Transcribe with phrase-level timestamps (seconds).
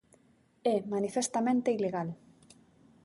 [0.73, 2.09] É manifestamente ilegal.